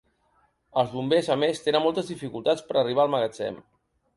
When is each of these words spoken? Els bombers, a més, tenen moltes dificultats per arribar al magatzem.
Els 0.83 0.93
bombers, 0.95 1.29
a 1.35 1.37
més, 1.43 1.61
tenen 1.67 1.85
moltes 1.85 2.11
dificultats 2.15 2.67
per 2.71 2.79
arribar 2.83 3.05
al 3.07 3.17
magatzem. 3.17 3.63